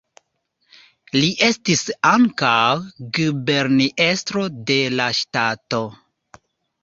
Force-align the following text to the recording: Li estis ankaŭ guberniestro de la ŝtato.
Li 1.15 1.27
estis 1.47 1.83
ankaŭ 2.11 2.61
guberniestro 3.17 4.45
de 4.71 4.79
la 4.95 5.11
ŝtato. 5.19 5.83